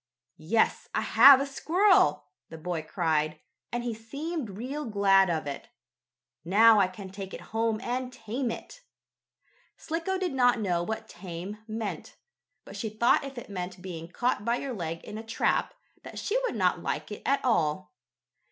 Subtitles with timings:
[0.39, 3.39] "Yes, I have a squirrel!" the boy cried,
[3.71, 5.69] and he seemed real glad of it.
[6.43, 8.81] "Now I can take it home and tame it."
[9.77, 12.15] Slicko did not know what "tame" meant,
[12.65, 16.17] but she thought if it meant being caught by your leg in a trap, that
[16.17, 17.93] she would not like it at all.